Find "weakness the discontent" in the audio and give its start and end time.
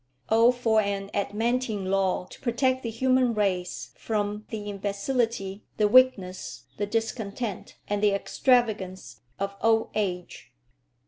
5.87-7.77